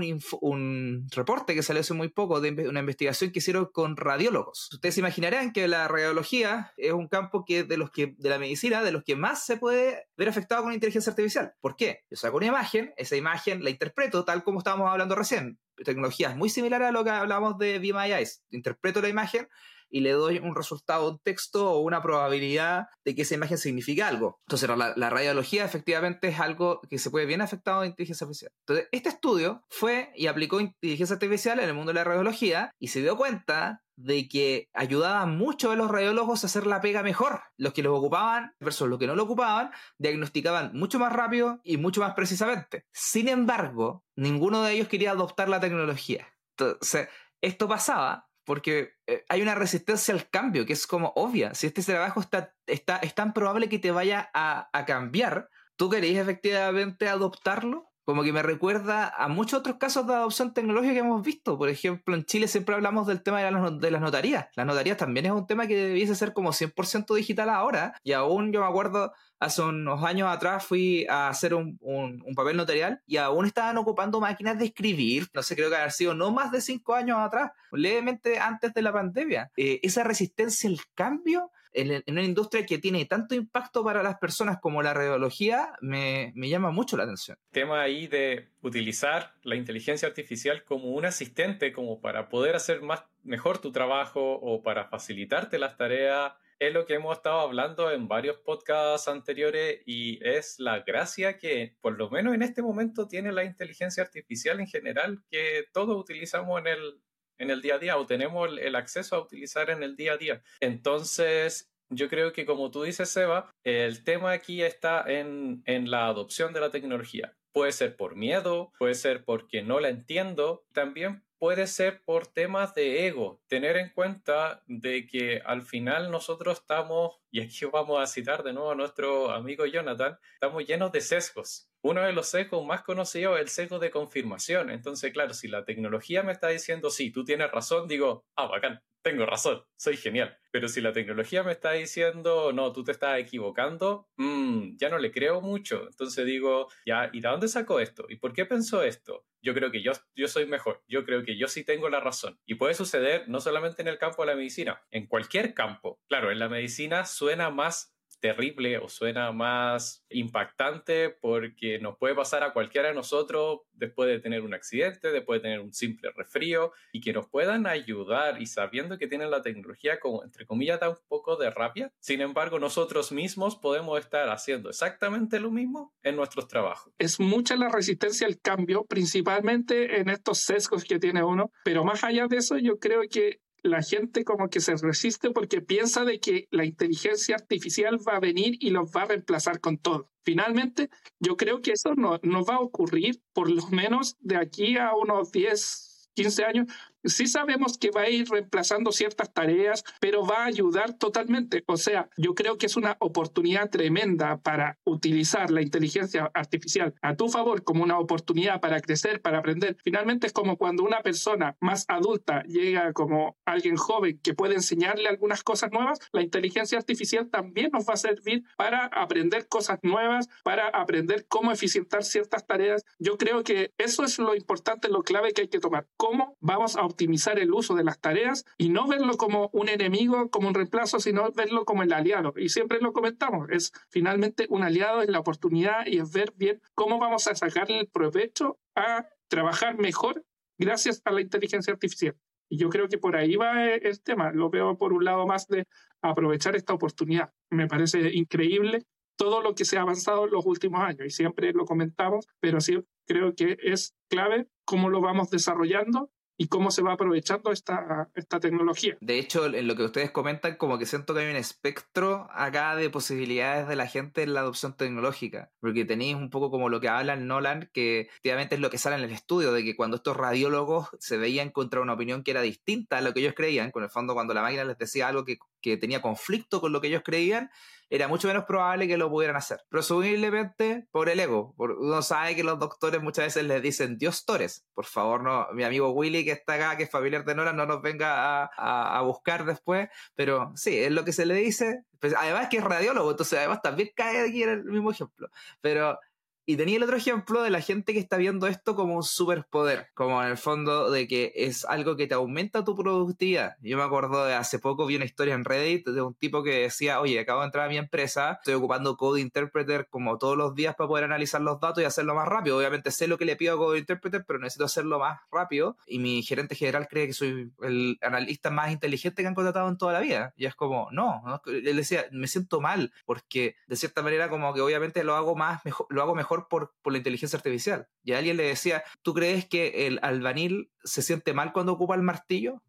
[0.40, 4.68] un, reporte que salió hace muy poco de una investigación que hicieron con radiólogos.
[4.72, 8.38] Ustedes se imaginarán que la radiología es un campo que de los que de la
[8.38, 11.54] medicina de los que más se puede ver afectado con inteligencia artificial.
[11.60, 12.00] ¿Por qué?
[12.10, 15.58] Yo saco una imagen, esa imagen la interpreto tal como estábamos hablando recién.
[15.84, 18.42] Tecnologías muy similares a lo que hablábamos de Be My Eyes.
[18.50, 19.48] Interpreto la imagen
[19.92, 24.02] y le doy un resultado, un texto o una probabilidad de que esa imagen signifique
[24.02, 24.40] algo.
[24.48, 28.50] Entonces, la, radiología efectivamente es algo que se puede bien afectado de inteligencia artificial.
[28.66, 32.88] Entonces, este estudio fue y aplicó inteligencia artificial en el mundo de la radiología y
[32.88, 37.42] se dio cuenta de que ayudaba mucho a los radiólogos a hacer la pega mejor.
[37.58, 41.76] Los que los ocupaban versus los que no lo ocupaban, diagnosticaban mucho más rápido y
[41.76, 42.86] mucho más precisamente.
[42.92, 46.26] Sin embargo, ninguno de ellos quería adoptar la tecnología.
[46.56, 47.08] Entonces,
[47.42, 51.54] esto pasaba porque eh, hay una resistencia al cambio que es como obvia.
[51.54, 55.90] Si este trabajo está, está, es tan probable que te vaya a, a cambiar, ¿tú
[55.90, 57.92] queréis efectivamente adoptarlo?
[58.04, 61.56] Como que me recuerda a muchos otros casos de adopción tecnológica que hemos visto.
[61.56, 64.48] Por ejemplo, en Chile siempre hablamos del tema de, las, de las notarías.
[64.56, 67.94] Las notarías también es un tema que debiese ser como 100% digital ahora.
[68.02, 72.56] Y aún yo me acuerdo, hace unos años atrás fui a hacer un, un, papel
[72.56, 75.28] notarial y aún estaban ocupando máquinas de escribir.
[75.34, 78.82] No sé, creo que haber sido no más de cinco años atrás, levemente antes de
[78.82, 79.50] la pandemia.
[79.56, 84.58] Eh, esa resistencia al cambio en, una industria que tiene tanto impacto para las personas
[84.60, 87.36] como la radiología, me, me llama mucho la atención.
[87.50, 93.04] tema ahí de utilizar la inteligencia artificial como un asistente, como para poder hacer más,
[93.24, 98.08] mejor tu trabajo o para facilitarte las tareas, es lo que hemos estado hablando en
[98.08, 103.32] varios podcasts anteriores y es la gracia que por lo menos en este momento tiene
[103.32, 107.00] la inteligencia artificial en general que todos utilizamos en el,
[107.38, 110.16] en el día a día o tenemos el acceso a utilizar en el día a
[110.16, 110.42] día.
[110.60, 116.06] Entonces, yo creo que como tú dices, Seba, el tema aquí está en, en la
[116.06, 117.36] adopción de la tecnología.
[117.52, 122.72] Puede ser por miedo, puede ser porque no la entiendo, también puede ser por temas
[122.72, 128.06] de ego, tener en cuenta de que al final nosotros estamos, y aquí vamos a
[128.06, 131.70] citar de nuevo a nuestro amigo Jonathan, estamos llenos de sesgos.
[131.80, 134.70] Uno de los sesgos más conocidos es el sesgo de confirmación.
[134.70, 138.82] Entonces, claro, si la tecnología me está diciendo, sí, tú tienes razón, digo, ah, bacán,
[139.02, 140.38] tengo razón, soy genial.
[140.50, 144.98] Pero si la tecnología me está diciendo, no, tú te estás equivocando, mmm, ya no
[144.98, 145.86] le creo mucho.
[145.88, 148.06] Entonces digo, ya, ¿y de dónde sacó esto?
[148.08, 149.26] ¿Y por qué pensó esto?
[149.40, 152.38] Yo creo que yo, yo soy mejor, yo creo que yo sí tengo la razón.
[152.46, 156.00] Y puede suceder no solamente en el campo de la medicina, en cualquier campo.
[156.08, 162.42] Claro, en la medicina suena más terrible o suena más impactante porque nos puede pasar
[162.42, 166.72] a cualquiera de nosotros después de tener un accidente, después de tener un simple resfrío
[166.92, 170.88] y que nos puedan ayudar y sabiendo que tienen la tecnología como entre comillas da
[170.88, 171.92] un poco de rabia.
[172.00, 176.92] Sin embargo, nosotros mismos podemos estar haciendo exactamente lo mismo en nuestros trabajos.
[176.98, 182.02] Es mucha la resistencia al cambio, principalmente en estos sesgos que tiene uno, pero más
[182.02, 186.18] allá de eso, yo creo que la gente como que se resiste porque piensa de
[186.20, 190.10] que la inteligencia artificial va a venir y los va a reemplazar con todo.
[190.22, 194.76] Finalmente, yo creo que eso no, no va a ocurrir por lo menos de aquí
[194.76, 196.72] a unos 10, 15 años,
[197.04, 201.64] sí sabemos que va a ir reemplazando ciertas tareas, pero va a ayudar totalmente.
[201.66, 207.16] O sea, yo creo que es una oportunidad tremenda para utilizar la inteligencia artificial a
[207.16, 209.76] tu favor como una oportunidad para crecer, para aprender.
[209.82, 215.08] Finalmente es como cuando una persona más adulta llega como alguien joven que puede enseñarle
[215.08, 220.28] algunas cosas nuevas, la inteligencia artificial también nos va a servir para aprender cosas nuevas,
[220.44, 222.84] para aprender cómo eficientar ciertas tareas.
[222.98, 225.86] Yo creo que eso es lo importante, lo clave que hay que tomar.
[225.96, 230.30] ¿Cómo vamos a optimizar el uso de las tareas y no verlo como un enemigo,
[230.30, 232.32] como un reemplazo, sino verlo como el aliado.
[232.36, 236.60] Y siempre lo comentamos, es finalmente un aliado, es la oportunidad y es ver bien
[236.74, 240.24] cómo vamos a sacarle el provecho a trabajar mejor
[240.58, 242.16] gracias a la inteligencia artificial.
[242.48, 244.30] Y yo creo que por ahí va el tema.
[244.32, 245.66] Lo veo por un lado más de
[246.02, 247.32] aprovechar esta oportunidad.
[247.50, 251.52] Me parece increíble todo lo que se ha avanzado en los últimos años y siempre
[251.52, 256.10] lo comentamos, pero sí creo que es clave cómo lo vamos desarrollando
[256.42, 258.96] y cómo se va aprovechando esta, esta tecnología.
[259.00, 262.74] De hecho, en lo que ustedes comentan, como que siento que hay un espectro acá
[262.74, 266.80] de posibilidades de la gente en la adopción tecnológica, porque tenéis un poco como lo
[266.80, 269.98] que habla Nolan, que efectivamente es lo que sale en el estudio, de que cuando
[269.98, 273.70] estos radiólogos se veían contra una opinión que era distinta a lo que ellos creían,
[273.70, 276.80] con el fondo cuando la máquina les decía algo que, que tenía conflicto con lo
[276.80, 277.50] que ellos creían,
[277.92, 279.60] era mucho menos probable que lo pudieran hacer.
[279.68, 281.54] Presumiblemente por el ego.
[281.58, 285.62] uno sabe que los doctores muchas veces les dicen, Dios Tores, por favor, no, mi
[285.62, 289.02] amigo Willy que está acá, que es familiar de Nora, no nos venga a, a,
[289.02, 289.90] buscar después.
[290.14, 291.84] Pero sí, es lo que se le dice.
[292.00, 295.28] Pues, además que es radiólogo, entonces además también cae aquí en el mismo ejemplo.
[295.60, 295.98] Pero
[296.44, 299.88] y tenía el otro ejemplo de la gente que está viendo esto como un superpoder,
[299.94, 303.56] como en el fondo de que es algo que te aumenta tu productividad.
[303.60, 306.62] Yo me acuerdo de hace poco vi una historia en Reddit de un tipo que
[306.62, 310.54] decía, oye, acabo de entrar a mi empresa, estoy ocupando Code Interpreter como todos los
[310.54, 312.58] días para poder analizar los datos y hacerlo más rápido.
[312.58, 315.76] Obviamente sé lo que le pido a Code Interpreter, pero necesito hacerlo más rápido.
[315.86, 319.78] Y mi gerente general cree que soy el analista más inteligente que han contratado en
[319.78, 320.34] toda la vida.
[320.36, 324.60] Y es como, no, él decía, me siento mal, porque de cierta manera como que
[324.60, 327.88] obviamente lo hago más, mejor, lo hago mejor por, la inteligencia artificial.
[328.02, 332.02] Y alguien le decía, ¿tú crees que el albanil se siente mal cuando ocupa el
[332.02, 332.62] martillo?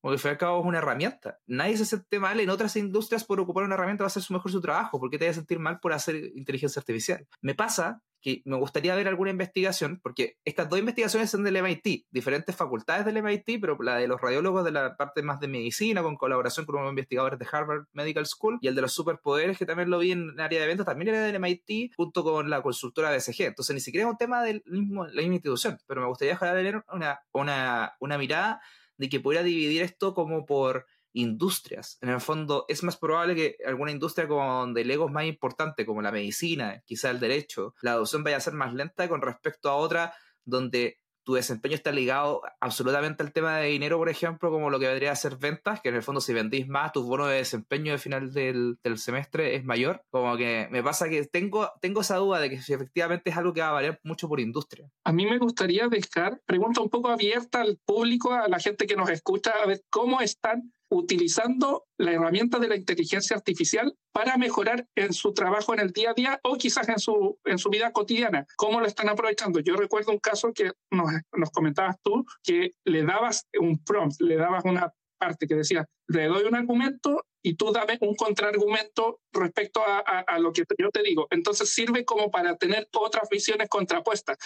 [0.00, 1.40] Porque y al cabo es una herramienta.
[1.46, 4.32] Nadie se siente mal en otras industrias por ocupar una herramienta, va a hacer su
[4.32, 5.00] mejor su trabajo.
[5.00, 7.26] ¿Por qué te vas a sentir mal por hacer inteligencia artificial?
[7.40, 12.06] Me pasa que me gustaría ver alguna investigación, porque estas dos investigaciones son del MIT,
[12.10, 16.02] diferentes facultades del MIT, pero la de los radiólogos de la parte más de medicina,
[16.02, 19.64] con colaboración con unos investigadores de Harvard Medical School, y el de los superpoderes, que
[19.64, 22.62] también lo vi en el área de eventos, también era del MIT, junto con la
[22.62, 23.42] consultora BCG.
[23.42, 27.20] Entonces, ni siquiera es un tema de la misma institución, pero me gustaría tener una,
[27.32, 28.60] una, una mirada
[28.96, 31.98] de que pudiera dividir esto como por industrias.
[32.00, 35.24] En el fondo, es más probable que alguna industria como donde el ego es más
[35.24, 39.22] importante, como la medicina, quizá el derecho, la adopción vaya a ser más lenta con
[39.22, 44.48] respecto a otra donde tu desempeño está ligado absolutamente al tema de dinero, por ejemplo,
[44.48, 47.02] como lo que vendría a ser ventas, que en el fondo si vendís más, tu
[47.02, 50.04] bono de desempeño de final del, del, semestre es mayor.
[50.10, 53.52] Como que me pasa que tengo, tengo esa duda de que si efectivamente es algo
[53.52, 54.88] que va a variar mucho por industria.
[55.02, 58.94] A mí me gustaría dejar pregunta un poco abierta al público, a la gente que
[58.94, 64.86] nos escucha, a ver cómo están utilizando la herramienta de la inteligencia artificial para mejorar
[64.94, 67.92] en su trabajo en el día a día o quizás en su, en su vida
[67.92, 68.46] cotidiana.
[68.56, 69.60] ¿Cómo lo están aprovechando?
[69.60, 74.36] Yo recuerdo un caso que nos, nos comentabas tú, que le dabas un prompt, le
[74.36, 79.80] dabas una parte que decía, le doy un argumento y tú dame un contraargumento respecto
[79.80, 81.26] a, a, a, lo que yo te digo.
[81.30, 84.36] Entonces sirve como para tener otras visiones contrapuestas.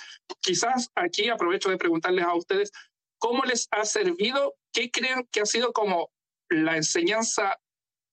[0.40, 2.70] Quizás aquí aprovecho de preguntarles a ustedes
[3.18, 6.10] cómo les ha servido, qué creen que ha sido como
[6.50, 7.58] la enseñanza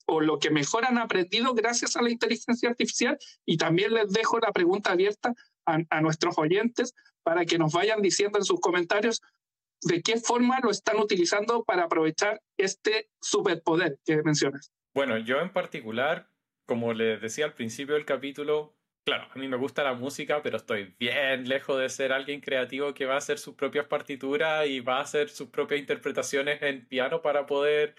[0.08, 4.39] o lo que mejor han aprendido gracias a la inteligencia artificial y también les dejo
[4.39, 5.34] la pregunta abierta
[5.65, 9.21] a, nuestros oyentes para que nos vayan diciendo en sus comentarios
[9.82, 14.71] de qué forma lo están utilizando para aprovechar este superpoder que mencionas.
[14.93, 16.30] Bueno, yo en particular,
[16.65, 20.56] como les decía al principio del capítulo, claro, a mí me gusta la música, pero
[20.56, 24.80] estoy bien lejos de ser alguien creativo que va a hacer sus propias partituras y
[24.80, 27.95] va a hacer sus propias interpretaciones en piano para poder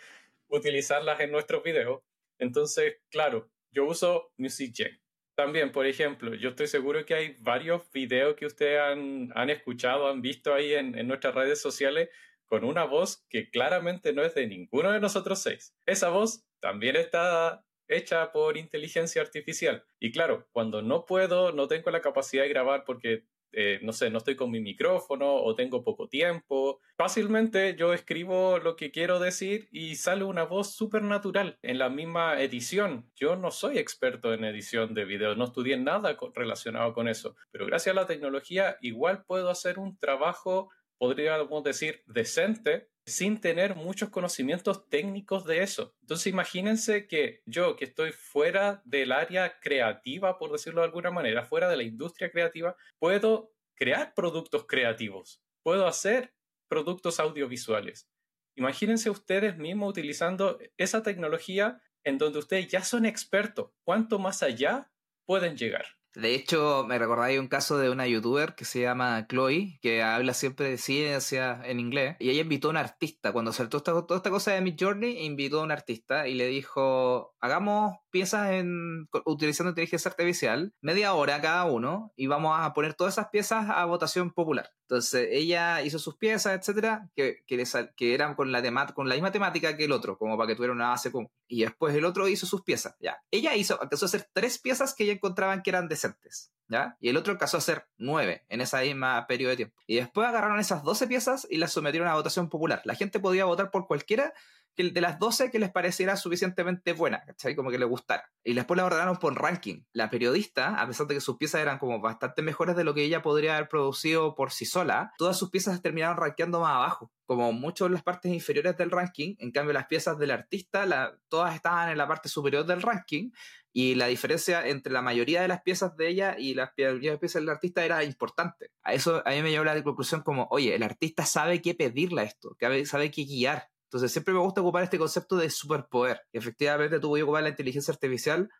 [0.48, 2.02] utilizarlas en nuestros videos.
[2.38, 5.00] Entonces, claro, yo uso MusicGen.
[5.36, 10.08] También, por ejemplo, yo estoy seguro que hay varios videos que ustedes han, han escuchado,
[10.08, 12.08] han visto ahí en, en nuestras redes sociales
[12.46, 15.76] con una voz que claramente no es de ninguno de nosotros seis.
[15.86, 19.86] Esa voz también está hecha por inteligencia artificial.
[20.00, 24.10] Y claro, cuando no puedo, no tengo la capacidad de grabar porque eh, no sé,
[24.10, 26.80] no estoy con mi micrófono o tengo poco tiempo.
[26.96, 31.88] Fácilmente yo escribo lo que quiero decir y sale una voz súper natural en la
[31.88, 33.10] misma edición.
[33.14, 37.66] Yo no soy experto en edición de video, no estudié nada relacionado con eso, pero
[37.66, 44.10] gracias a la tecnología igual puedo hacer un trabajo, podríamos decir, decente sin tener muchos
[44.10, 45.94] conocimientos técnicos de eso.
[46.00, 51.44] Entonces imagínense que yo, que estoy fuera del área creativa, por decirlo de alguna manera,
[51.44, 56.34] fuera de la industria creativa, puedo crear productos creativos, puedo hacer
[56.68, 58.08] productos audiovisuales.
[58.54, 63.70] Imagínense ustedes mismos utilizando esa tecnología en donde ustedes ya son expertos.
[63.84, 64.90] ¿Cuánto más allá
[65.26, 65.97] pueden llegar?
[66.14, 70.34] De hecho, me recordáis un caso de una youtuber que se llama Chloe, que habla
[70.34, 73.32] siempre de ciencia en inglés, y ella invitó a un artista.
[73.32, 77.36] Cuando saltó toda esta cosa de Mid Journey, invitó a un artista y le dijo:
[77.40, 83.14] Hagamos piezas en, utilizando inteligencia artificial, media hora cada uno, y vamos a poner todas
[83.14, 84.70] esas piezas a votación popular.
[84.88, 88.62] Entonces ella hizo sus piezas, etcétera, que, que, eran con la,
[88.94, 91.30] con la misma temática que el otro, como para que tuviera una base común.
[91.46, 93.22] Y después el otro hizo sus piezas, ya.
[93.30, 96.96] Ella hizo, alcanzó a hacer tres piezas que ella encontraban que eran decentes, ¿ya?
[97.00, 99.76] Y el otro alcanzó a hacer nueve en esa misma periodo de tiempo.
[99.86, 102.80] Y después agarraron esas doce piezas y las sometieron a votación popular.
[102.84, 104.32] La gente podía votar por cualquiera
[104.78, 107.54] de las 12 que les pareciera suficientemente buena, ¿cachai?
[107.54, 108.30] Como que les gustara.
[108.44, 109.82] Y después la ordenaron por ranking.
[109.92, 113.02] La periodista, a pesar de que sus piezas eran como bastante mejores de lo que
[113.02, 117.12] ella podría haber producido por sí sola, todas sus piezas terminaron rankeando más abajo.
[117.26, 121.54] Como muchos de las partes inferiores del ranking, en cambio las piezas del artista, todas
[121.54, 123.30] estaban en la parte superior del ranking,
[123.70, 127.50] y la diferencia entre la mayoría de las piezas de ella y las piezas del
[127.50, 128.70] artista era importante.
[128.82, 132.22] A eso a mí me llevó la conclusión como, oye, el artista sabe qué pedirle
[132.22, 132.56] a esto,
[132.86, 133.68] sabe qué guiar.
[133.88, 136.20] Entonces siempre me gusta ocupar este concepto de superpoder.
[136.32, 138.50] Efectivamente tú voy a ocupar la inteligencia artificial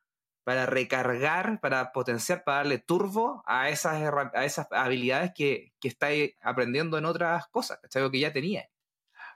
[0.43, 4.03] para recargar, para potenciar, para darle turbo a esas,
[4.35, 8.11] a esas habilidades que, que estáis aprendiendo en otras cosas, ¿cachai?
[8.11, 8.67] Que ya tenía.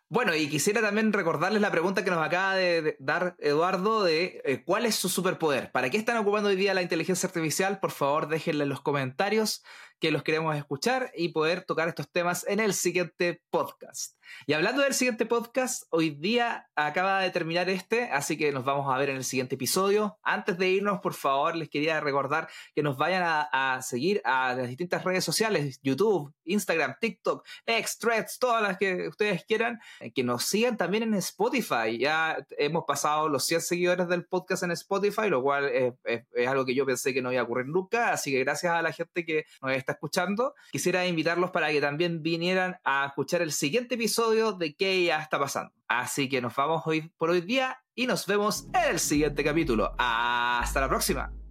[0.09, 4.63] Bueno, y quisiera también recordarles la pregunta que nos acaba de dar Eduardo de eh,
[4.63, 5.73] cuál es su superpoder.
[5.73, 7.81] ¿Para qué están ocupando hoy día la inteligencia artificial?
[7.81, 9.63] Por favor, déjenle en los comentarios
[10.03, 14.17] que los queremos escuchar y poder tocar estos temas en el siguiente podcast.
[14.47, 18.93] Y hablando del siguiente podcast, hoy día acaba de terminar este, así que nos vamos
[18.93, 20.19] a ver en el siguiente episodio.
[20.25, 24.67] Antes de irnos, por favor, les quería recordar que nos vayan a, seguir a las
[24.67, 30.25] distintas redes sociales, YouTube, Instagram, TikTok, X, Threads, todas las que ustedes quieran, eh, que
[30.25, 31.97] nos sigan también en Spotify.
[31.97, 36.65] Ya hemos pasado los 100 seguidores del podcast en Spotify, lo cual es, es algo
[36.65, 39.25] que yo pensé que no iba a ocurrir nunca, así que gracias a la gente
[39.25, 44.75] que nos escuchando, quisiera invitarlos para que también vinieran a escuchar el siguiente episodio de
[44.75, 45.73] qué ya está pasando.
[45.89, 49.95] Así que nos vamos hoy por hoy día y nos vemos en el siguiente capítulo.
[49.99, 51.42] Hasta la próxima.